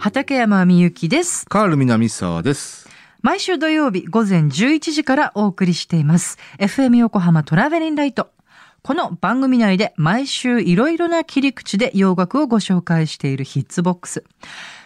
[0.00, 1.44] 畠山みゆきです。
[1.44, 2.88] カール南沢です。
[3.20, 6.38] 毎週土曜日午前11時からお送りしています。
[6.58, 8.30] FM 横浜トラベリンライト。
[8.80, 14.24] この番組内で毎週いろいろな切り口で洋楽をご紹介しているヒッツボックス。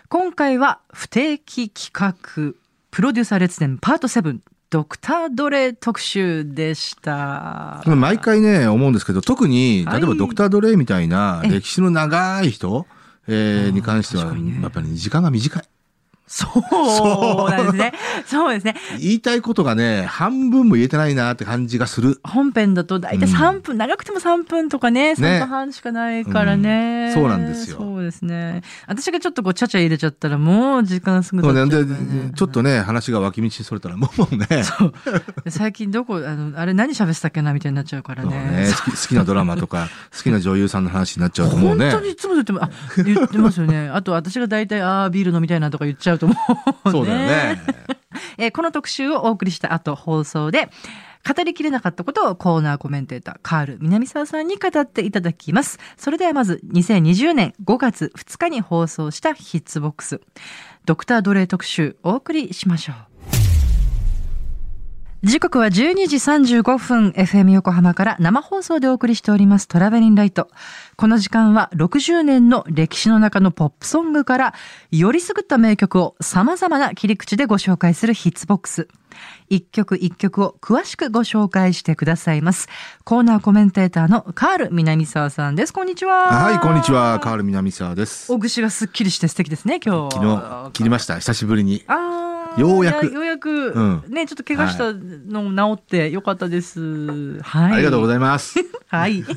[0.09, 2.59] 今回は不定期企画、
[2.91, 7.85] プロデューサー列伝パート7、ドクター・ドレ特集でした。
[7.87, 12.89] 毎回ね、思うんですけど、特に、はい例えばドクター・ドレイみたいなええ歴史の長い人、
[13.29, 14.29] えーに関しては、や
[14.69, 15.63] っぱり、ね、時間が短い。
[16.27, 16.47] そ
[17.47, 17.93] うなんですね。
[18.27, 18.75] そうですね。
[18.99, 22.19] 言いたいことがね、半分も言えてないなって感じがする。
[22.25, 27.09] 本編だと大体3分、長くても3分とかね、3分半しかないからね。
[27.09, 28.63] うんそうなんですよそうですね。
[28.87, 34.47] 私がちょっとこう、ちゃちゃ入れちゃったらもう時間すぐそうね、経っちゃうでからね、ちょっとね、話が脇道にそれたら、もうね、
[35.45, 38.39] で最近どこ、あの、あれ何喋ってたっけなみたいになっちゃうからそうね。
[38.39, 42.71] ね好き好きなドラマとか、 好きな女優さんの話になっちゃうともうね本当、にいつも言っても、あ、
[43.05, 43.89] 言ってますよね。
[43.89, 46.35] あと私が大体、ああ、ビール飲みたいなとか言っちゃうと思
[46.85, 47.63] う、 そうだよね。
[48.39, 50.69] えーこの特集をお送りした後放送で
[51.27, 55.79] 語りきれなかったことをコーナーコメンテーターカール南沢さんに語っていただきます。
[55.97, 60.21] それではまず2020年5月2日に放送したヒッツボックス。
[60.85, 63.14] ドクター・ドレイ特集お送りしましょう
[65.25, 65.71] 時刻は12
[66.07, 70.51] 時35分 FM 横浜から生放送でお送りしておりますトラベリンライト。
[70.97, 74.55] この時間は60年の歴史の中のポップソングから
[74.91, 78.87] よりすぐった名曲を様々な切り口でご紹介するヒッツボックス。
[79.49, 82.69] 一曲一曲を詳しくご紹介してくださいます。
[83.05, 85.73] コーナーコメンテーターのカール南沢さんです。
[85.73, 86.27] こんにちは。
[86.27, 88.31] はい、こんにちは、カール南沢です。
[88.31, 90.17] お口がすっきりして素敵ですね、今日。
[90.17, 91.83] 昨日、切りました、久しぶりに。
[91.87, 97.41] あーようやくいようやく、うんね、ちょっと怪我したの治ってよかったです。
[97.43, 97.73] はい。
[97.75, 98.59] ありがとうごいざいます。
[98.89, 99.25] はい。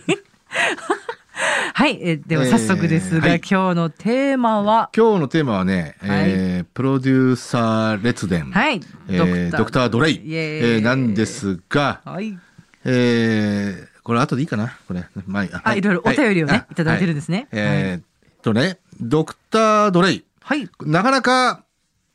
[1.74, 2.00] はい。
[2.02, 8.82] えでは早速ですが、えーはい今日のテーマは、今日のテーマはね、えープロデューサー列伝、はい。
[9.08, 12.38] えードクター・ドレイ、えーなんですが、はい。
[12.86, 14.74] えーこれ後でいいかな？
[14.88, 15.04] これ。
[15.28, 17.20] まあ、あ、いろいろお便りをね、い、ただいてるんで。
[17.20, 17.48] ですね。
[17.52, 18.04] えーっ
[18.42, 20.24] とね、ドクター・ドレイ。
[20.42, 20.60] はい。
[20.60, 20.70] はい。
[20.90, 21.64] なかなか、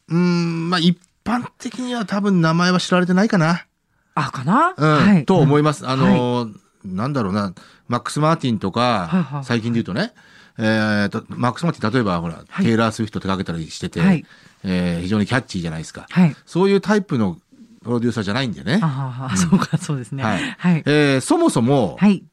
[0.08, 3.66] うーん、まあ一般的には多分名前は知られてないかな。
[4.14, 5.24] あ、かな、うん、はい。
[5.24, 5.86] と思います。
[5.88, 7.54] あのーなんだろうな、
[7.86, 10.12] マックス・マーティンとか、はいはい最近で言うとね、
[10.58, 14.24] えーと、マックス・マーティン、例えばほら、はいテイラー・スウィフト手掛けたりしてて、はい
[14.64, 16.06] えー非常にキャッチーじゃないですか。
[16.10, 16.36] はい。
[16.44, 17.38] そういうタイプの
[17.84, 18.80] プロデューサーじゃないんでね。
[18.82, 20.24] ああ、そうか、そうですね。
[20.24, 20.82] はいはい。
[20.86, 22.24] えーそもそも、はい。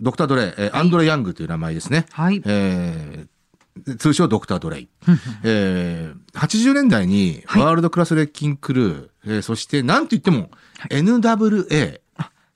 [0.00, 2.06] ドクター・ドレイ、えーアンドレ・ヤングという名前ですね。
[2.12, 2.42] はい。
[2.46, 3.28] えー
[3.98, 4.88] 通称ドクター・ドレイ。
[5.44, 10.50] えー80年代にはいワールドクラスレッキンクルー、えーそしてなんと言っても
[10.90, 12.00] NWA、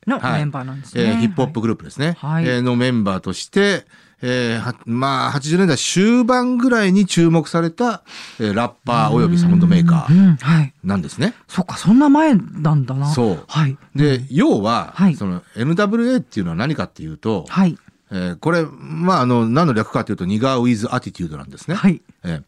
[0.06, 1.02] のはいメンバーなんですね。
[1.04, 2.16] えーヒップホップグループですね。
[2.18, 3.86] はいえーのメンバーとして、
[4.20, 8.02] えーはまあ、80年代終盤ぐらいに注目された、
[8.40, 10.70] えーラッパーおよびサウンドメーカー。
[10.84, 11.34] なんですね。
[11.48, 13.08] そっか、そんな前なんだな。
[13.12, 13.76] そうはい。
[13.94, 17.76] で、要は、はいその NWA っていうのは何かっていうと、はい。
[18.12, 21.74] えーこれ、まあ、あの、何の略かというと、ニガーウィズアティテュードなんですね。
[21.74, 22.02] はい。
[22.24, 22.42] えー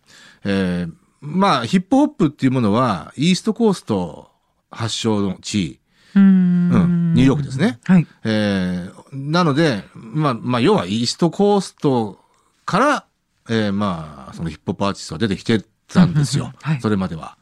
[0.44, 4.30] えーまあ、ヒップホップっていうものは、イーストコースト
[4.70, 5.80] 発祥の地、
[6.14, 7.80] うーんうんニューヨークですね。
[7.84, 8.06] はい。
[8.24, 12.20] えーなので、まあ、まあ、要はイーストコースト
[12.66, 13.06] から、
[13.48, 16.52] えーまあ、そのヒップホップアーティストが出てきてたんですよ。
[16.60, 17.38] はいそれまでは。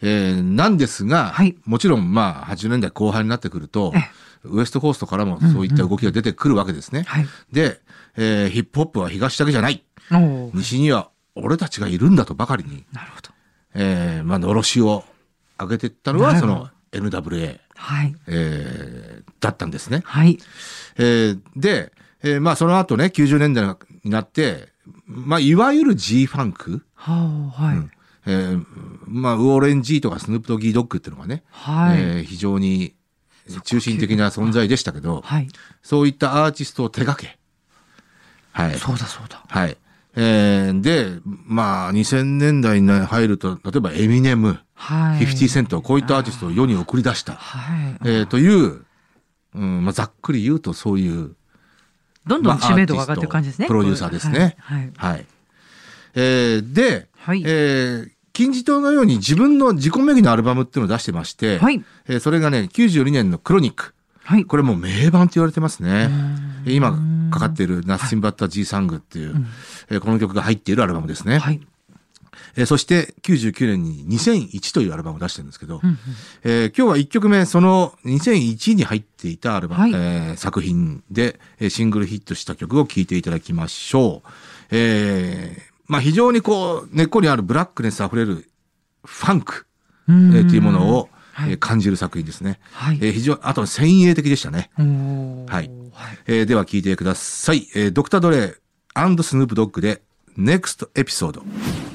[0.00, 4.00] えーなんですが、はいもちろん、まあ、80年代後半になってくるとえ、
[4.44, 7.04] ウエストコーストからもそういった動きが出てくるわけですね。
[7.06, 7.26] はい。
[7.52, 7.80] で、
[8.16, 9.84] えーヒップホップは東だけじゃない。
[10.54, 13.30] 西には俺たちがいるんだとばかりに、なるほど。
[13.74, 15.04] えーまあ、のろしを
[15.58, 18.14] 上げていったのは、その NWA、はい。
[18.28, 20.02] えーだったんですね。
[20.04, 20.38] はい。
[20.96, 23.64] えーで、えーまあその後ね、90年代
[24.04, 24.68] になって、
[25.06, 27.78] まあいわゆる G ファンク、はあ、はい。
[28.26, 28.64] えー
[29.06, 32.00] まあウォーレン G とかスヌープドギードッグっていうのがね、はい。
[32.00, 32.93] えー非常に
[33.64, 35.48] 中心的な存在でしたけど、はい。
[35.82, 37.38] そういったアーティストを手掛け、
[38.52, 38.78] はい。
[38.78, 39.42] そうだそうだ。
[39.48, 39.76] はい。
[40.16, 45.22] えーで、まあ2000年代に入ると、例えばエミネム、はい。
[45.24, 47.98] 50セント、こういったアーティストを世に送り出した、はい。
[48.04, 48.84] えーという、
[49.54, 51.36] うんまあ、ざっくり言うとそういう
[52.26, 53.66] どんどん知名度が上がってる感じですね。
[53.68, 54.56] プロデューサーですね。
[54.58, 54.92] はい。
[54.96, 55.12] はい。
[55.12, 55.26] はい。
[56.14, 61.82] えーで、はいえー金字塔のように自分の自己名義のアルバムっていうのを出してまして、はい。
[62.08, 63.94] えーそれがね、92年のクロニック。
[64.24, 64.44] はい。
[64.44, 66.08] これもう名盤って言われてますね。
[66.10, 66.98] うん今
[67.30, 69.34] かかっているナッシンバッタ G サングっていう、
[69.90, 71.38] えーこの曲が入っているアルバムですね。
[71.38, 71.60] はい。
[72.56, 75.98] えーそして99年に2001というアルバムを出してるんですけど、うんうん
[76.42, 84.28] えー今日は1曲目、その2001に入っていたアルバム、はいえー作品で、えーシングルヒットした曲を聴いていただきましょう。
[84.72, 88.50] えーまあ非常にこう、根っこにあるブラックネス溢れる
[89.04, 89.66] ファンク、
[90.08, 92.58] うえんーっていうものを、はいえー感じる作品ですね。
[92.72, 94.70] はいえー非常に、あと先鋭的でしたね。
[94.76, 95.70] はい
[96.26, 97.68] えーでは聞いてください。
[97.76, 100.02] えードクター・ドレイスヌープ・ドッグで
[100.36, 101.44] NEXT エピソード。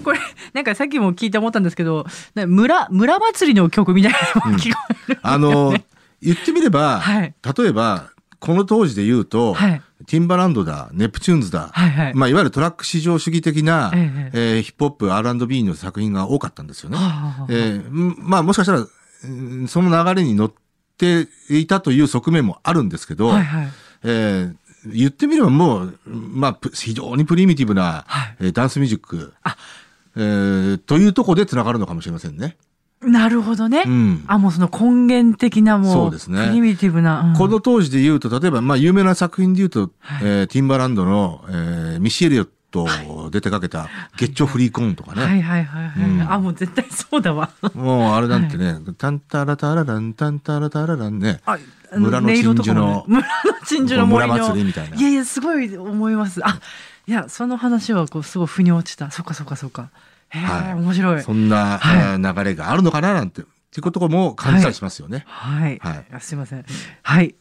[0.05, 0.19] これ、
[0.53, 2.05] なんかさっきも聞いて思ったんですけど、
[2.35, 4.79] な村、村祭りの曲みたいなのが聞こ
[5.09, 5.19] える。
[5.21, 5.73] あの、
[6.21, 8.09] 言ってみれば、はい例えば、
[8.39, 16.95] この当時で言うと、はいティンバランドだ、ネプチューンズだ、はいはいまあ、いわゆるトラック至上主義的な、えええーヒップホップ、R&B の作品が多かったんですよね。
[16.95, 18.83] はあはあはあえーんまあ、もしかしたら、う
[19.27, 20.53] んその流れに乗っ
[20.97, 23.67] ていたという側面もあるんですけど、はいはい。
[24.03, 29.57] えー言ってみればもう、まあ、ぷ非常にプリミティブな、はいえーダンスミュージックあ、
[30.15, 32.55] えーというところで繋がるのかもしれませんね。
[33.01, 33.83] なるほどね。
[33.85, 37.21] うんあ、もうその根源的なもう、そうですねプリミティブな。
[37.21, 39.91] うんこの当時で言うと、例えば、まあ、有名な作品で言うと、
[40.21, 43.87] えーティンバランドの、えーミッシー・エリオットを出てかけた、
[44.17, 45.23] ゲッチョ・フリーコーンとかね。
[45.23, 46.09] はいはいはいはい。
[46.09, 47.49] うんあ、もう絶対そうだわ。
[47.73, 51.39] もう、あれなんてね、タンタラタララン、タンタラタラランね。
[51.45, 51.57] あ
[51.97, 53.25] 村の鎮守の村の
[53.65, 54.05] 鎮守の。
[54.07, 56.41] 村祭りみたいないやいや、すごい思います。
[56.45, 56.59] あ、
[57.07, 59.09] いや、その話はこう、すごい腑に落ちた。
[59.09, 59.83] そっかそっかそっか。
[59.83, 59.89] へえ、
[60.31, 61.23] はい面白い。
[61.23, 65.23] そんな、はいえー流れがあるのかななんて、っていうことも感じたりしますよね。
[65.27, 65.77] はい。
[65.81, 66.65] はいあすいません。
[67.03, 67.35] はい。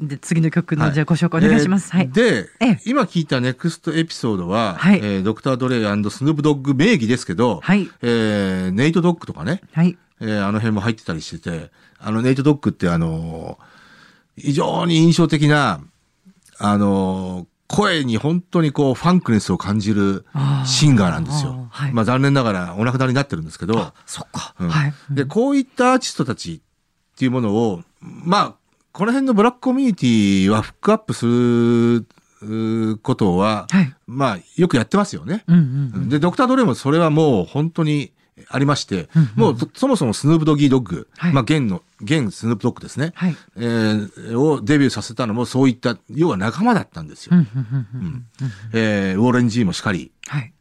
[0.00, 1.90] で、次の曲の、はいじゃあご紹介お願いします。
[1.92, 2.04] はい。
[2.04, 5.84] えーでええ、今聞いたネクストエピソードは、はいえードクター・ドレイス
[6.24, 9.96] ヌープ・ドッグ名義ですけど、はいえーネイト・ドッグとかね、はい。
[10.20, 13.72] えーあの辺も入ってたりしてて、あの、ネイトドッグってあのー
[14.34, 15.80] 非常に印象的な、
[16.58, 20.26] あのー声に本当にこう、ファンクネスを感じる
[20.66, 21.61] シンガーなんですよ。
[21.72, 24.54] はいまあ残念ながらお亡くなりになってるんですけど、そっか。
[24.60, 24.94] うんはい。
[25.10, 26.60] で、こういったアーティストたち
[27.14, 28.54] っていうものを、まあ、
[28.92, 33.94] この辺のブラックコミュニティはフックアップすることは、はい。
[34.06, 35.44] まあ、よくやってますよね。
[35.48, 36.08] うんうん。
[36.08, 38.12] で、ドクター・ドレイもそれはもう本当に
[38.48, 43.36] ありまして、うんうんもうそそもそもスヌープ・ドギー・ドッグ、はいまあ現の、現スヌープ・ドッグですね、はい。
[43.56, 47.36] えーをデビューさせたのもそういった、要は仲間だったんですよ。
[47.36, 50.52] ウォーレン・ジーもしかり、はい。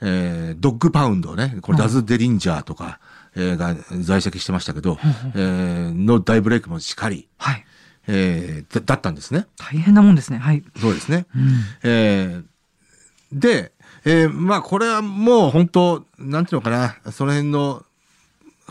[0.00, 3.00] えードッグ・パウンドね、これダズ・デリンジャーとか、
[3.34, 4.98] えーが在籍してましたけど、
[5.34, 7.64] えーの大ブレイクもしかり、はい。
[8.06, 9.46] えーだだったんですね。
[9.56, 10.38] 大変なもんですね。
[10.38, 10.62] はい。
[10.80, 11.26] そうですね。
[11.34, 11.50] うん。
[11.82, 12.44] えー
[13.32, 13.72] で、
[14.04, 17.84] えーまあこれはもう本当、なんていうのかな、その辺の、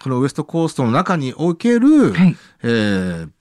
[0.02, 3.32] このウエストコーストの中における、はいえーじ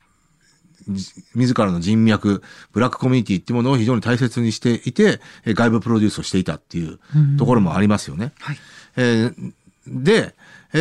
[0.88, 2.42] 自らの人脈、
[2.72, 8.32] ブラックコミュニティっていうものを非常に大切にしていて、えー外部プロデュースをしていたっていううんところもありますよね。
[8.40, 8.58] はい。
[8.96, 9.52] えー
[9.88, 10.34] で、
[10.72, 10.78] え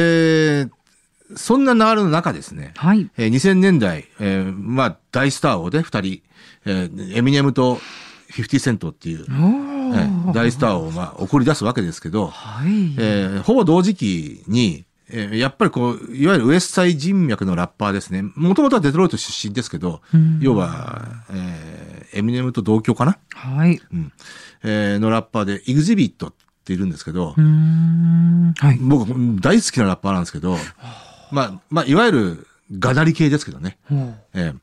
[0.68, 0.70] ー
[1.36, 3.10] そんな流れの中ですね、はい。
[3.18, 6.22] えー2000年代、えーまあ大スターをね、二人、
[6.66, 7.80] えーエミネムと
[8.32, 9.26] 50セントっていう、
[10.34, 12.70] 大スターをまあ送り出すわけですけど、はい。
[13.00, 18.24] えーほぼ同時期に、えーやっぱりこう、いわゆるウエストサイ人脈のラッパーですね。
[18.36, 23.82] もともとはデトロイト出身ですけど、うん要は、えーエミネムと同居かな、はい。
[23.92, 24.12] うん
[24.64, 27.34] えーのラッパーで、イグジビットっているんですけど。
[27.34, 28.78] はい。
[28.82, 29.08] 僕
[29.42, 30.58] 大好きなラッパーなんですけど、
[31.32, 32.48] まあ、まあ、いわゆる
[32.80, 33.78] ガナリ系ですけどね。
[34.34, 34.56] えー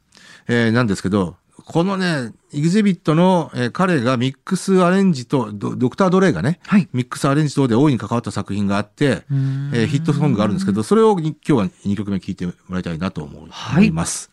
[0.49, 6.89] えーなんですけど、このね、イグゼビットの、えー彼がミックスアレンジと、ドドクター・ドレイがね、はい。
[6.93, 14.31] ミックスアレンジ等で大いに関わった作品があって、えーヒットソングがあるんですけど、それをに今日は2曲目聴いてもらいたいなと思い,、はいます。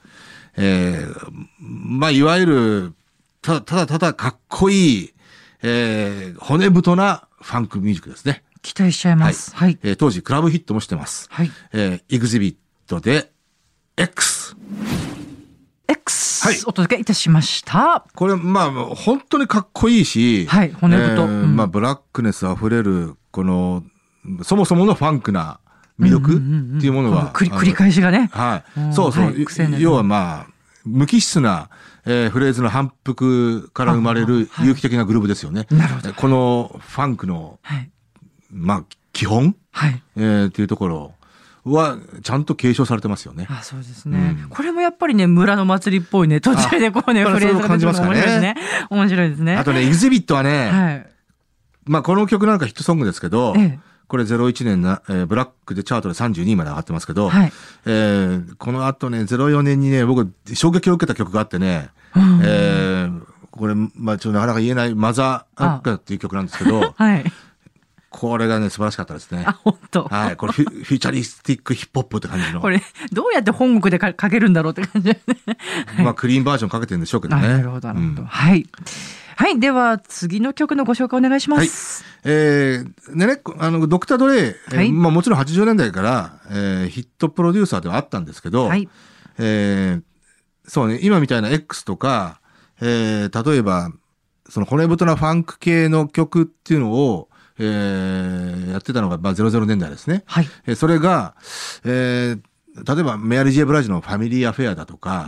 [0.58, 1.30] えー
[1.62, 2.94] まあ、いわゆる、
[3.42, 5.14] ただただただかっこいい、
[5.62, 8.44] えー骨太なファンクミュージックですね。
[8.62, 9.56] 期待しちゃいます。
[9.56, 9.78] はい。
[9.84, 11.28] えー当時クラブヒットもしてます。
[11.32, 11.52] はい。
[11.74, 12.56] えー、イグゼビッ
[12.88, 13.32] トで
[13.98, 14.56] X。
[15.90, 18.06] X、はいお届けいたしました。
[18.16, 23.84] これ、まあ、本当にかっこいいし、はい骨太えーうんまあ、ブラックネス溢れる、この、
[24.44, 25.60] そもそものファンクな
[26.00, 27.22] 魅力っていうものは。
[27.22, 28.30] あの繰り繰り返しがね。
[28.32, 28.80] はい。
[28.80, 29.24] うんそうそう。
[29.26, 30.48] はい要はまあ、
[30.86, 31.70] 無機質な、
[32.06, 35.66] えーフレーズの反復から生まれるはい有機的なグルーブですよね。
[35.72, 37.90] なるほどこのファンクの、はい。
[38.52, 40.04] まあ、基本、はい。
[40.18, 41.14] えーっていうところ
[41.66, 43.48] は、ちゃんと継承されてますよね。
[43.50, 48.56] あ、そうですね、うんこれもやっぱりね、村の祭りっぽいね、途中でこうね、あフレーズが出てくるの面白いですね。
[48.90, 49.56] 面白いですね。
[49.58, 51.08] あとね、エグゼビットはね、はい。
[51.86, 57.54] まあ、この曲なんかヒットソングですけど、ええこれ01年な、えーブラックでチャートで32位まで上がってますけど、はい。
[57.86, 67.24] えーこの後ね、04年にね、僕、衝撃を受けた曲があってね、うんえーこれ、まあ、ちょっとなかなか言えない、マザーアッカーっていう曲なんですけど、はい。
[68.10, 69.54] これがね、素晴らしかったですねあ、。
[69.64, 70.04] 本当。
[70.04, 70.36] はい。
[70.36, 72.60] これフュ、 futuristic ヒップホップって感じの。
[72.60, 75.16] これ、どうやって本国でかかけるんだろうって感じ。
[76.04, 77.48] まあ、クリーンバージョンかけてるんでしょうけどあね。
[77.54, 78.22] なるほど、なるほど。
[78.24, 78.68] うんはい。
[79.36, 79.60] はい。
[79.60, 82.04] では、次の曲のご紹介お願いします。
[82.26, 88.90] えー、でね、こあの、ドクター・ドレイ、えーはいまあもちろん80年代から、えーヒットプロデューサーではあったんですけど、はい。
[89.38, 90.04] えー
[90.68, 92.42] そうね、今みたいな X とか、
[92.82, 93.92] えー例えば、
[94.50, 97.29] その骨太なファンク系の曲っていうのを、
[97.60, 100.24] えーやってたのが、まあ、00年代ですね。
[100.26, 100.48] はい。
[100.66, 101.36] えーそれが、
[101.86, 102.42] えー
[102.96, 105.28] 例えば、メアリー・ J・ブライジの Family Affair だとか、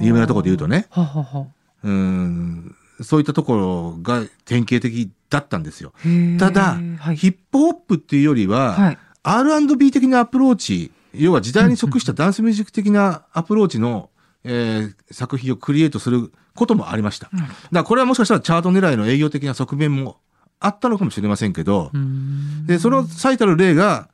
[0.00, 1.46] 有名なところで言うとね、ははは。
[1.84, 5.92] うん、そういったところが典型的だったんですよ。
[6.38, 7.16] ただ、はい。
[7.16, 14.08] ヒップホップっていうよりは、はい R&B 的なアプローチ、要は時代に即したダンスミュージック的なアプローチの、
[14.44, 17.28] えー作品をクリエイトすることもありました。
[17.32, 20.18] だからこれはもしかしたらチャート狙いの営業的な側面も
[20.60, 24.08] あったのかもしれませんけどう、んで、その最たる例が、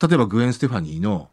[0.00, 1.28] 例えばグエン・ステファニーの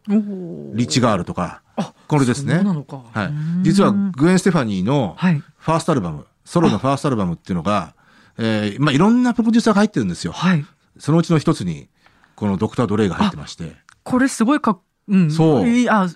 [0.74, 2.54] リッチガールとか、あこれですね。
[2.54, 3.62] はいうん。
[3.62, 5.38] 実はグエン・ステファニーのはい。
[5.38, 7.94] ファーストアルバム、ソロのファーストアルバムっていうのが、
[8.38, 10.32] えーまあ、いろんなプロデューサーが入ってるんですよ。
[10.32, 10.64] はい。
[10.98, 11.88] そのうちの一つに、
[12.34, 15.30] このドクター・ドレイが入ってまして、これすごいかっ、うん。
[15.30, 16.08] そうあ、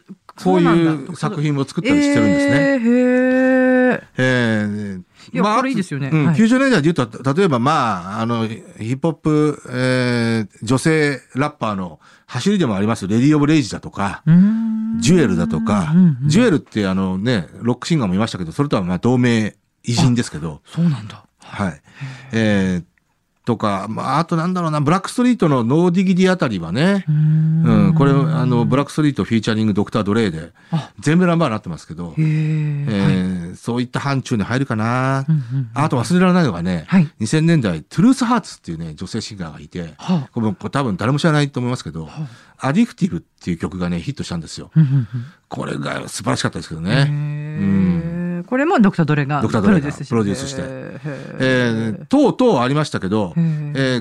[0.42, 2.54] こういう作品も作ったりしてるんですね。
[2.54, 4.02] えーへー。
[4.18, 5.02] えー。
[5.32, 6.10] いやこれいいですよね。
[6.12, 6.36] うんはい。
[6.36, 14.22] 90年代で言うと、例えばまあ、あの、ヒップホップ、えー女性ラッパーの走りでもあります、レディオブ・レイジだとか、
[15.00, 15.94] ジュエルだとか
[16.26, 21.24] ジュエルってあのね、ロックシンガーもいましたけど、それとはまあ同名偉人ですけど、そうなんだ。
[21.40, 21.82] はい。
[22.32, 22.91] えー
[23.44, 32.14] とか、まあ、あとなんだろうな、ブラックストリートの No Diggity あたりはね、うん、これ、あの、ブラックストリートフィーチャリングドクター・ドレイであ、全米ナンバーになってますけど、へえ。
[32.18, 35.24] えーそういった範疇に入るかな。
[35.28, 37.08] うんうんあと忘れられないのがね、はい。
[37.20, 42.26] 2000年代、 Truth Hurts っていうね、女性シンガーがいて、はこれもこれ多分誰も知らないと思いますけど、は
[42.58, 44.70] Addictive っていう曲がね、ヒットしたんですよ。
[44.74, 45.06] うんうんうん。
[45.48, 48.11] これが素晴らしかったですけどへね。
[48.42, 53.40] ーこれもドクター・ドレがドクタードレがプロデュースしてえーー、とうとうありましたけど、え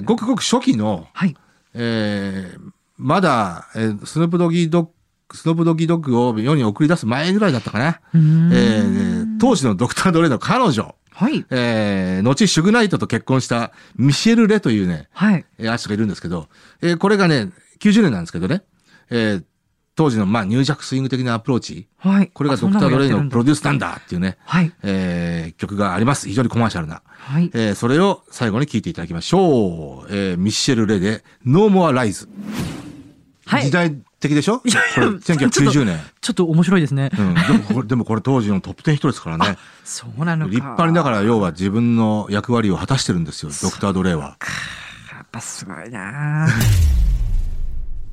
[0.01, 1.35] ーごくごく初期の、はい。
[1.73, 4.87] えーまだ、えースヌープドギードッ
[5.29, 7.99] グ、スノープドギードッグを世に送り出す前ぐらいだったかな。
[8.13, 11.45] えー当時のドクター・ドレの彼女、はい。
[11.49, 15.45] えー後シュグナイトと結婚したミシェル・レというね、はい。
[15.57, 16.47] えーアーティストがいるんですけど、
[16.81, 18.63] えーこれがね、90年なんですけどね、
[19.09, 19.43] えー
[19.95, 22.27] 当時のまあニュージャックスイング的なアプローチ、はい。
[22.33, 24.71] これがドクター・ドレイのプロデュースなんだっていうね、はい。
[24.83, 26.27] えー曲があります。
[26.27, 27.01] 非常にコマーシャルな。
[27.05, 27.51] はい。
[27.53, 30.07] えーそれを最後に聞いていただきましょう。
[30.09, 32.29] えーミッシェル・レで、ノーモア・ライズ。
[33.45, 34.59] はい時代的でしょ？
[34.59, 34.81] これや
[35.13, 35.99] 1990年。
[36.21, 37.09] ちょっと面白いですね。
[37.17, 39.57] うん、でもこれ、 でもこれ当時のトップ10人ですからね。
[39.83, 40.51] そうなのか。
[40.51, 44.37] 立派にだから要は自分の役割を果たしてるんですよ、ドクター・ドレイは。
[45.11, 46.47] やっぱすごいな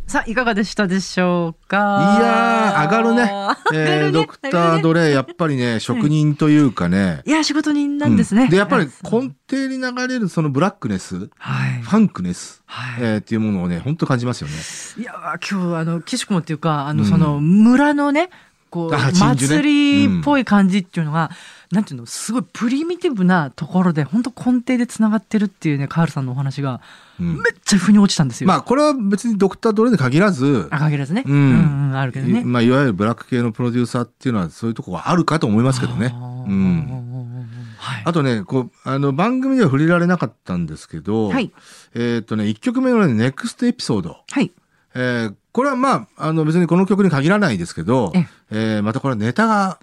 [0.09, 2.17] さあ、いかがでしたでしょうか？
[2.19, 3.31] いやー、上がるね。
[3.79, 7.21] えーねドクター・ドレイ、やっぱりね、職人というかね。
[7.27, 8.45] いや、仕事人なんですね。
[8.45, 11.83] うんで、やっぱりはい根底に流れるそのブラックネス、フはい。
[11.83, 14.55] ァンクネス、はいえーっていうものをね、本当感じますよね。
[14.99, 15.13] いや、
[15.51, 18.31] 今日、あの、岸くもっていうか、あの、うんその、村のね、
[18.71, 19.63] こう、ね祭
[20.07, 21.31] りっぽい感じっていうのが、
[21.71, 26.81] なんていうの、すごいプリミティブなところで、本当根底で繋がってるっていうね、カールさんのお話が、
[27.21, 28.49] うんめっちゃ腑に落ちたんですよ。
[28.49, 31.25] まあ、これは別にドクター・ドレイに限らず、あ、限らずね。
[31.27, 32.41] うんうん、うんあるけどね。
[32.41, 36.15] いまあ、いわゆるブラック系のプロデューサーっていうのはそういうところがあるかと思いますけどね。
[36.15, 37.49] うん。
[37.77, 38.03] はい。
[38.05, 41.51] あとね、こう、あの、番組では触れられなかったんですけど、はい
[41.95, 44.19] えっ、とね、1曲目のね、ネクストエピソード。
[44.31, 44.53] はい。
[44.95, 49.81] えーこれはまあ、あの別にこの曲に限らないですけどえ、えーまたこれネタが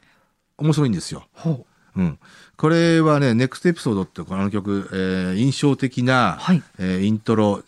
[0.57, 1.27] 面白いんですよ。
[1.33, 1.74] ほう。
[1.97, 2.19] うん。
[2.57, 7.63] これはね、ネクストエピソードってこの曲、えー印象的な、はいえーイントロ、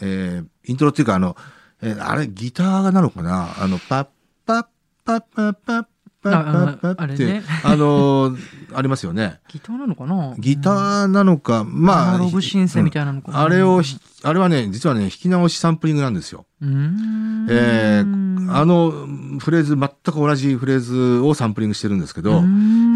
[0.00, 1.36] えーイントロっていうかあの、
[1.82, 3.54] えーあれギターなのかな？
[3.58, 4.06] あの、パッ
[4.46, 4.66] パッ
[5.04, 5.84] パッパッパッ
[6.22, 8.38] パッパッパッって、ねあのー
[8.74, 9.40] ありますよね。
[9.48, 10.34] ギターなのかな？
[10.38, 13.38] ギターなのか、まあ、ログシンセみたいなのかな？
[13.38, 16.46] うんあれをひ、あれはね、実はね、弾き直しサンプリングなんですよ。
[16.60, 17.46] うーん。
[17.50, 18.22] えー
[18.54, 18.90] あの
[19.38, 22.40] フレーズ、全く同じフレーズをサンプリングしてるんですけど、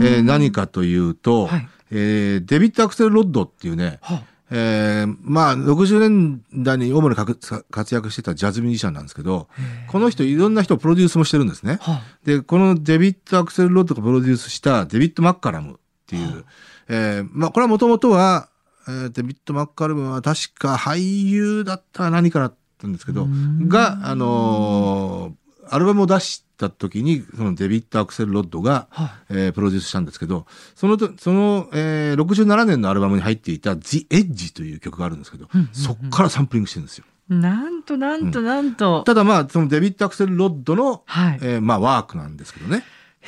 [0.03, 1.69] えー何かというと、はい。
[1.91, 9.49] えーデビッド・アクセル・ロッドっていうね、はえーまあ、60年代に主に活躍してたジャズミュージシャンなんですけど、
[9.89, 11.79] この人いろんな人をプロデュースもしてるんですね。
[11.81, 15.77] はで、このデビッド・アクセル・ロッドがプロデュースしたデビッド・マッカラムっ
[16.07, 16.45] ていう、
[16.89, 18.49] えーまあ、これはもともとは、
[18.89, 23.27] えーデビッド・マッカラムは確か俳優だったか何かだったんですけど、
[23.69, 37.05] が、あのーアルバムを出した時に、そのデビッド・アクセル・ロッドが、はえープロデュースしたんですけど、そのと、その、えー67年のアルバムに入っていた The Edge という曲があるんですけど、そっからサンプリングしてるんですよ。
[37.29, 39.03] なんとなんとなんと。
[39.03, 41.39] ただまあ、そのデビッド・アクセル・ロッドの、はい。
[41.43, 42.85] えーまあ、ワークなんですけどね。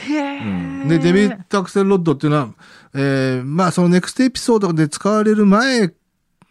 [0.09, 2.49] うん、で、デビッド・アクセル・ロッドっていうのは、
[2.95, 5.93] えー、まあ、そのネクストエピソードで使われる前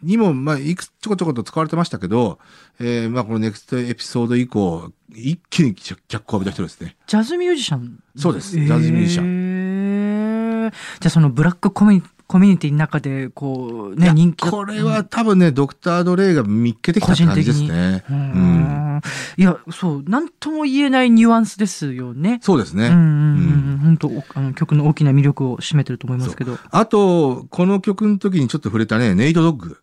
[0.02, 2.40] にも、まあ、いくつちょこちょこと使われてましたけど、
[2.80, 6.96] えー、まあ、このネクストエピソード以降、一気に脚光を浴びた人ですね。
[7.08, 8.04] ジャズミュージシャン？
[8.16, 10.72] そうですジャズミュージシャン。
[11.00, 18.04] じゃあそのブラックコミコミュニティの中で、こう、ね、人気これは多分ね、ドクター・ドレイが見っけてきた感じですね。
[18.10, 19.02] うん。
[19.38, 22.40] いや、そう、なんとも言えないニュアンスですよね。
[22.42, 22.88] そうですね。
[22.88, 23.80] うん。
[23.82, 26.58] 本当、あの曲の大きな魅力を占めてると思いますけど。
[26.70, 29.78] あと、この曲の時にちょっと触れたね、ネイト・ドッグ。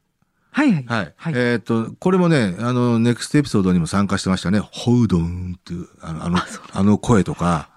[0.55, 0.85] はいはい。
[0.87, 1.15] はい。
[1.17, 4.61] はい、えっ、ー、と、これもね、あの、ネクストエピソードにも参加してましたね。
[4.61, 6.39] ホウドンっていう、あの、あの、
[6.73, 7.71] あの声とか。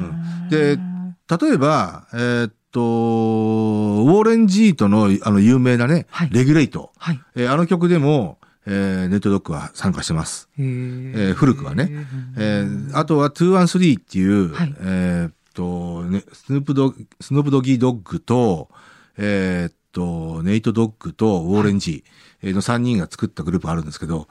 [0.00, 6.92] うん、で、例えば、えー、と、ウォーレン・ジートのあの有名なね、はい、レギュレイト。
[6.98, 10.48] はい、えー、あの曲でも、えー、ネットドッグは参加してます。
[10.58, 11.88] えー、古くはね。
[12.36, 18.68] えー、あとは213っていう、はい、えっと、ね、スヌープド、スヌープドギードッグと、
[19.16, 24.28] えー、っと、ネイトドッグとウォーレン・ジーの3人が作ったグループがあるんですけど、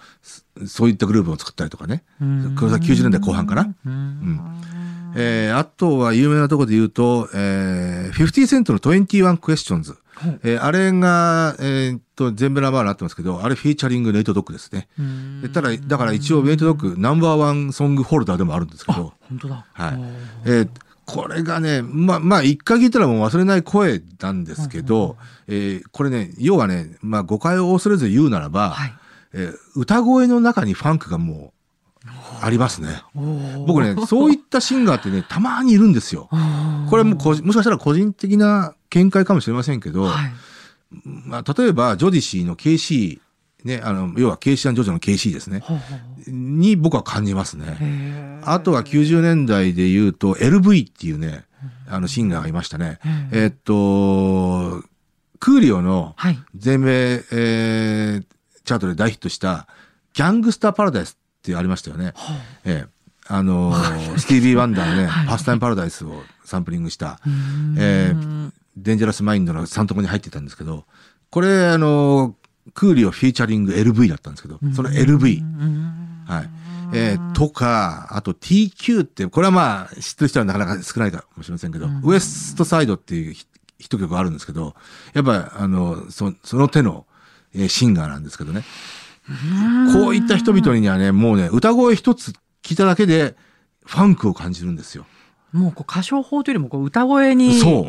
[0.65, 2.03] そういったグループを作ったりとかね。
[2.57, 3.73] これは90年代後半かな。
[3.85, 4.41] うん
[5.15, 9.95] えー、あとは有名なところで言うと、えー、50セントの21 Questions。
[10.43, 14.87] えー、あれが、えー、っと、全部ナンバーになってますけど、あれフィーチャリングネイトドッグですね。
[15.41, 19.13] でただ、だから一応ネイトドッグナンバーワンソングホルダーでもあるんですけど。
[19.29, 19.65] 本当だ。
[19.73, 19.99] はい。
[20.45, 20.69] えー、
[21.07, 25.15] これがね、まあ、まあ、一回聞いたらもう忘れない声なんですけど、
[25.47, 28.93] えー、これね、要はね、まあ、誤解を恐れず言うならば、はい、
[29.33, 31.53] えー、歌声の中にファンクがも
[32.05, 32.05] う、
[32.41, 32.89] ありますね。
[33.65, 36.29] 僕ね、そういったシンガーってね、たまにいるんですよ。
[36.89, 40.31] これももしかしたら個人的な見解かもしれませんけど、はい、
[41.05, 43.19] まあ、例えば、ジョディシーの KC、
[43.63, 45.63] ね、あの、要は KC ジョジョの KC ですね。
[46.27, 48.39] に僕は感じますね。
[48.43, 51.45] あとは90年代で言うと LV っていうね、
[51.87, 52.99] あのシンガーがいましたね。
[53.31, 54.83] えー、っと、
[55.39, 56.15] クーリオの
[56.55, 58.25] 全米、えー、
[58.63, 59.67] チャートで大ヒットした
[60.13, 62.07] ギャングスターパラダイスってありましたよね。
[62.07, 62.97] はあ、ええ。
[63.29, 67.19] あのー、 スティービー・ワンダーのね、パスタイム・パラダイスをサンプリングした、
[67.77, 70.85] えー、デンジャラス・マインドの3とこに入ってたんですけど、
[71.29, 72.33] これ、あのー、
[72.73, 75.41] クーリオフィーチャリング LV だったんですけど、その LV。
[76.27, 76.49] はい。
[76.93, 83.35] えー、とか、あと TQ って、これはまあ、知ってる人はなかなか少ないかもしれませんけど、ウエストサイドっていう
[83.77, 84.73] 一曲あるんですけど、
[85.13, 87.05] やっぱ、あの、そその手の、
[87.53, 88.63] えー、シンガーなんですけどね。
[89.93, 93.35] こういった人々にはね、もうね、歌声一つ聞いただけで、
[93.85, 95.05] ファンクを感じるんですよ。
[95.53, 97.59] もうこう歌唱法というよりもこう歌声に。
[97.59, 97.87] そ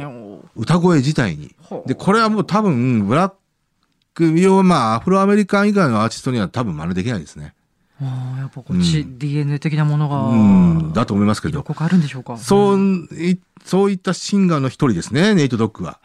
[0.54, 0.60] う。
[0.60, 1.54] 歌声自体に。
[1.86, 3.32] で、これはもう多分、ブラッ
[4.18, 7.54] ク、要はまあ、アフロアメリカン以外のアーティストには多分真似できないですね。
[8.00, 10.22] ああ、やっぱこっち、うん、DNA 的なものが。
[10.28, 11.62] うん、だと思いますけど。
[11.62, 12.36] ここあるんでしょうか。
[12.36, 12.78] そう、
[13.14, 16.00] い、そういったシンガーの一人ですね、ネイトドッグは。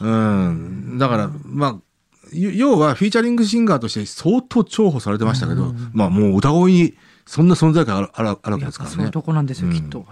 [0.00, 0.98] うん。
[0.98, 1.76] だから、まあ、
[2.32, 6.94] 要はフィーチャリングシンガーとして相当重宝されてましたけど、うん、まあもう歌声に
[7.26, 8.96] そんな存在感あるあるあるわけですからね。
[8.96, 10.06] そういうとこなんですよ、うん、きっと。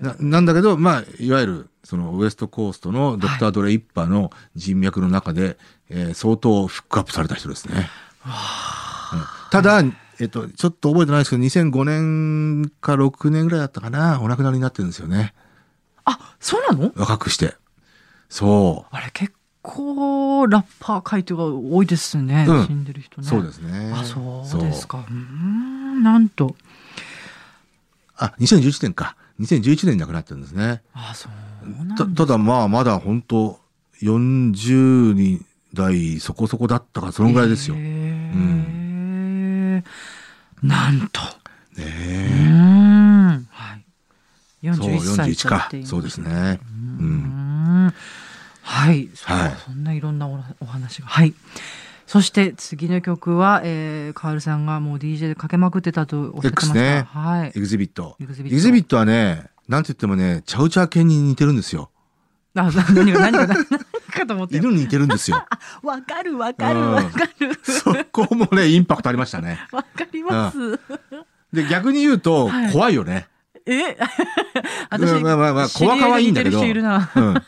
[0.00, 5.56] ななんだけど、まあ、いわゆる、そのウエストコーストのドクター・ドレイッパーの人脈の中で、はい、
[5.90, 7.88] えー、相当フックアップされた人ですね。
[8.24, 8.30] うん、
[9.50, 9.82] ただ、
[10.20, 15.34] えっと、ちょっと覚えてないですけど、2005年か6年ぐらいだったかな、お亡くなりになってるんですよね。
[16.04, 16.92] あ、そうなの？
[16.96, 17.54] 若くして。
[18.28, 18.94] そう。
[18.94, 19.32] あれ、結
[19.64, 23.26] 構ラッパー界とが多いですね、うん、死んでる人ね。
[23.26, 23.92] そうですね。
[23.94, 25.06] あ、そうですか。
[25.08, 26.54] うん、なんと。
[28.16, 29.16] あ、2011年か。
[29.40, 30.82] 2011年に亡くなってるんですね。
[30.92, 31.32] あ、そう
[31.96, 33.58] たただまあ、まだ本当
[34.02, 37.74] 40人代そこそこだったから、そのぐらいですよ。
[37.74, 39.82] うん。
[40.62, 41.22] なんと。
[41.76, 42.28] ねえ。
[42.30, 43.48] うん。
[43.50, 43.84] はい。
[44.62, 45.70] 41歳そう、41か。
[45.84, 46.60] そうですね。
[47.00, 47.94] うん。
[48.64, 50.26] はい、はい、そんないろんな
[50.60, 51.06] お話が。
[51.06, 51.34] はい。
[52.06, 56.74] そして次の曲は、えー、カールさんがもう DJ でかけまくってたとおっしゃってました。
[56.74, 57.52] ね、はい。
[57.54, 58.16] エグゼビット。
[58.20, 58.96] エグゼビット。
[58.96, 61.90] はね、なんて言ってもね、チャウチャー犬に似てるんですよ。
[62.56, 64.56] あ、何が、何が、何かと思って。
[64.56, 65.44] 犬に似てるんですよ。
[65.82, 67.58] わかる、わかる、わかる。
[67.62, 69.60] そこもね、インパクトありましたね。
[69.72, 70.78] わかります。
[71.52, 73.28] で、逆に言うと、怖いよね。
[73.66, 73.96] え？
[74.90, 76.72] 私、まあまあまあ、子は可愛いんだけど、うん、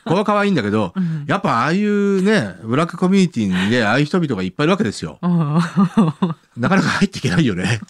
[0.04, 5.18] 子は可愛いんだけど、 うん、やっぱああいうね、ブラックコミュニティにね、ああいう人々がいっぱいいるわけですよ。
[6.56, 7.80] なかなか入っていけないよね。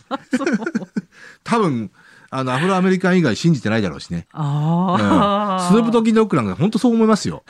[1.44, 1.90] 多分、
[2.30, 4.26] あの、アフロアメリカン以外信じてないだろうしね。
[4.32, 7.44] ああ、うん、スープドキドッグなんか本当そう思いますよ。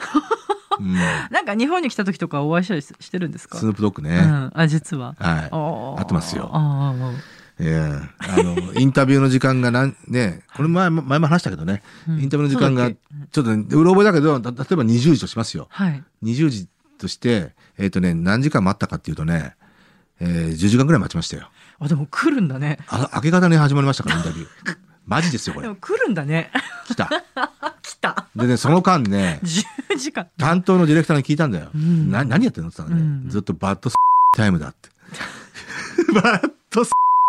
[0.79, 3.57] うん、なんか日本に来た時とかお会いしたりしてるんですか？
[3.57, 4.15] スープドッグね。
[4.19, 5.15] うん、あ、実は。
[5.19, 5.49] はい。
[5.51, 6.51] 合ってますよ。
[7.59, 15.67] ええあの、 インタビューの時間がなん、ね、これ前も、前も話したけどね、うんインタビューの時間が、ちょっとね、うろ覚えだけど、た例えば20時としますよ。
[15.71, 16.03] はい。
[16.23, 16.67] 20時
[16.97, 19.55] として、えっ、とね、何時間待ったかっていうとね、
[20.19, 21.49] えー、10時間ぐらい待ちましたよ。
[21.79, 22.79] あ、でも来るんだね。
[22.87, 24.77] あ明け方に始まりましたから、 インタビュー。
[25.05, 25.77] マジですよ、これでも。
[25.77, 26.51] 来るんだね。
[26.87, 27.09] 来た。
[27.81, 28.27] 来た。
[28.35, 30.27] でね、その間ね、10時間。
[30.37, 31.69] 担当のディレクターに聞いたんだよ。
[31.73, 33.89] うんな何やってんのって言ったらね、うんずっとバッド
[34.35, 34.89] タイムだって。
[36.13, 36.83] バッド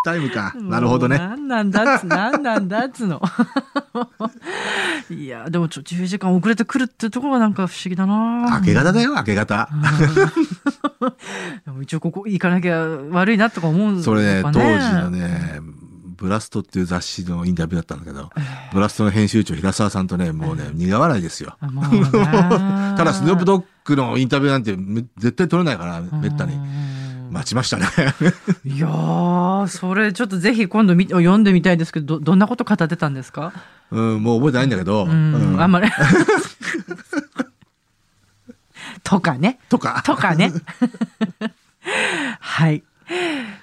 [0.05, 0.55] タイムか。
[0.57, 1.19] なるほどね。
[1.19, 3.21] もう何なんだっつ、 何なんだっつの。
[5.11, 9.69] いや、でもちょ、10時間遅れてくるってところがなんか不思議だな明け方だよ、明け方。
[11.65, 12.79] でも一応ここ行かなきゃ
[13.11, 14.43] 悪いなとか思うのかそれね、ね。
[14.45, 15.61] 当時のね、
[16.19, 18.31] ブラストっていう雑誌のインタビューだったんだけど、
[18.73, 21.57] ブラストの編集長平沢さんとね、もうね、苦笑いですよ。
[22.97, 26.59] ただ、スヌープドッグのインタビューなんてめ絶対取れないから、めったに。
[27.29, 27.85] うん待ちましたね。
[28.65, 33.53] いやー、それちょっとぜひ今度み読んでみたいですけど、どどんなこと語ってたんですか？
[33.91, 35.89] うん、もう覚えてないんだけど、うん、うんあんまり。
[39.05, 39.59] とかね。
[39.69, 40.03] とか。
[40.05, 40.53] とかね。
[42.41, 42.83] はい。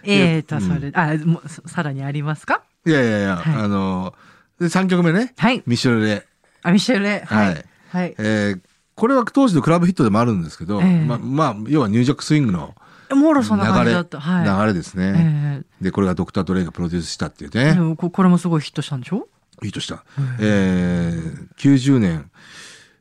[0.04, 2.62] えーと、うんそれ、あ、もうささらにありますか？
[2.86, 4.14] いやいやいや、はいあの、
[4.60, 5.62] で3曲目ね、はい。
[5.66, 6.26] ミッシェルレ。
[6.64, 7.24] あ、ミシェルレ。
[7.26, 7.58] ははいい。
[7.90, 8.16] はい。
[8.18, 8.60] えー
[8.96, 14.20] これは当時のクラブヒットでもあるんですけど、ええままあ、要はニュージャックスイングの流もろそんな感じれ、だった。
[14.20, 14.60] はい。
[14.62, 17.96] 流れですね、えで、これがドクター・ドレイがプロデュースしたっていうえね。
[17.98, 19.28] ここれもすごいヒットしたんでしょ？
[19.64, 20.04] いいとした。
[20.40, 22.30] えー、90年、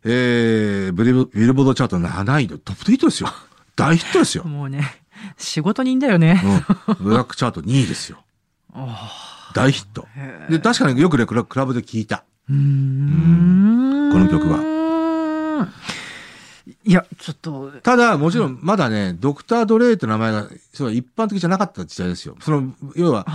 [0.04, 3.30] えー、ブリブビルボードチャート7位のトップヒットですよ。
[3.76, 4.44] 大ヒットですよ。
[4.44, 5.02] もうね、
[5.36, 6.42] 仕事人だよね。
[6.88, 6.94] うん。
[7.04, 8.22] ブラックチャート2位ですよ。
[8.74, 10.06] あ大ヒット。
[10.16, 12.24] へで、確かによくね、クラクラブで聞いた。
[12.50, 15.68] ーうーんこの曲はは。
[16.86, 22.36] いや、ちょっと、ただ、もちろん、まだね、ドクター・ドレイって名前が、そう一般的じゃなかった時代ですよ。
[22.40, 23.26] その、要は、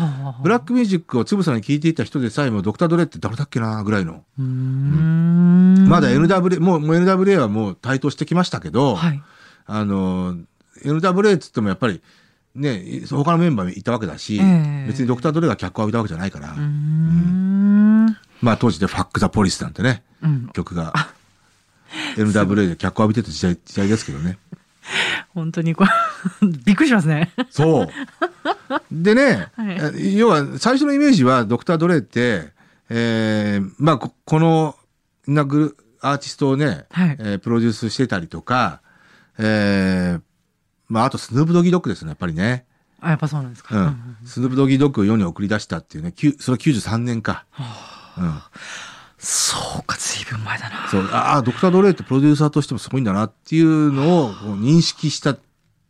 [0.44, 4.24] ブラックミュージックをつぶさに聴いていた人でさえも、ドクター・ドレイって誰だっけな、ぐらいの。
[4.38, 9.24] うーんまだ NWA、もう、もう NWA はもう台頭してきましたけど、はい。
[9.66, 10.36] あの、
[10.84, 12.02] NWA っつってもやっぱり、
[12.54, 18.18] ね、他のメンバーいたわけだし、ええ別にドクター・ドレイが脚光を浴びたわけじゃないから、うーん。
[18.42, 20.50] まあ当時でファック・ザ・ポリスなんてね、うん。
[20.54, 20.94] 曲が、
[22.24, 24.38] NWA で脚光を浴びてた時代時代ですけどね。
[25.34, 25.90] 本当にこれ、
[26.66, 27.32] びっくりしますね。
[27.50, 27.88] そう。
[28.92, 32.52] でね、は要は最初のイメージはドクター・ドレイって、
[32.90, 34.76] えーまあここの
[35.28, 38.82] なグルアーティストをね、はいえープロデュースしてたりとか、
[39.38, 40.22] えー
[40.88, 42.66] まああとスヌープ・ドギー・ドッグですね、やっぱりね。
[43.02, 43.76] あ、やっぱそうなんですか。
[43.76, 43.84] うん。
[43.84, 47.46] うんスヌープ・ドギー・ドッグを世に送り出したっていうね、それは93年か。
[48.18, 48.42] うん。
[49.20, 50.88] そうか、ずいぶん前だな。
[50.90, 55.36] そう、ああ、ドクター・ドレイってプロデューサーとしてもすごいんだなっていうのを認識した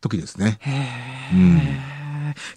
[0.00, 0.58] 時ですね。
[0.60, 1.90] へうんえ。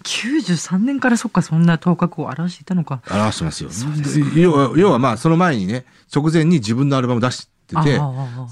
[0.02, 3.02] 93年からそっか、そんな頭角を表していたのか。
[3.10, 3.70] 表してますよ。
[3.70, 5.84] そうですかで要は、要はまあ、その前にね、
[6.14, 8.00] 直前に自分のアルバム出してて、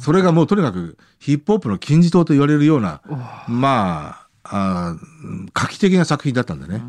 [0.01, 6.83] それがもうとにかくヒップホップの金字塔と言われるような、おまあ、あー画期的な作品だったんだね。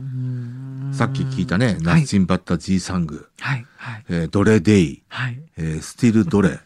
[0.94, 6.60] さっき聞いたね、ナッチンバッタ G サング、はい、はい、えードレデイ、はい、えースティルドレ。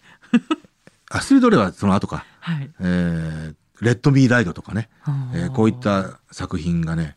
[1.10, 2.26] あ、スティルドレはその後か。
[2.40, 2.70] はい。
[2.80, 4.90] えーレッドミーライドとかね、
[5.34, 7.16] えーこういった作品がね、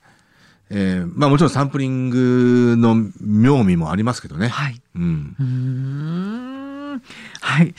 [0.68, 4.48] えーまあもちろんサンプリングの妙味もありますけどね。
[4.48, 4.80] はい。
[4.94, 5.36] うん。
[5.38, 7.02] うーん。
[7.40, 7.74] はい。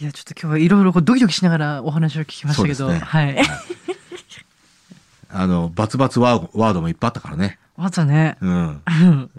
[0.00, 3.36] いや、ちょっと今日はいろいろこうドキドキしながらお話を聞きましたけど、はい。
[5.30, 7.58] あの、バツバツワードもいっぱいあったからね。
[7.76, 8.50] またね、うん。
[8.50, 9.30] う ん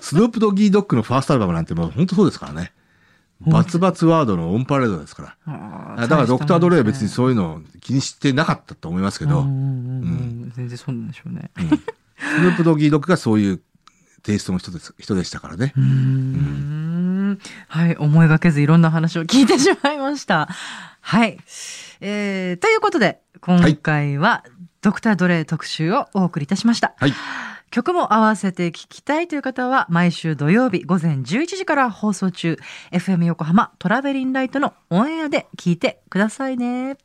[0.00, 2.72] スヌープドッギードッグのファーストアルバムなんてもう本当そうですからね。
[3.40, 5.94] バツバツワードのオンパレードですから。
[5.96, 11.50] あだからドクター・ドレイは別にうそういうの気にしてなかったと思いますけど、うん全然そうなんでしょうね。
[11.58, 11.72] うんス
[12.42, 13.60] ヌープドッギードッグがそういう
[14.24, 15.80] テイストの人です人でしたからねう。
[15.80, 20.48] ーんはい、思いがけずいろんな話を聞いてしまいました。
[21.00, 21.38] はい。
[22.00, 24.44] えー、ということで、今回は、
[24.80, 26.94] ドクター・ドレイ特集をお送りいたしました。
[26.98, 27.12] はい。
[27.70, 32.58] 曲も合わせて聴きたいという方は、毎週土曜日午前11時から放送中、
[32.92, 36.96] FM 横浜トラベリンライトのオンエアで聞いてくださいね。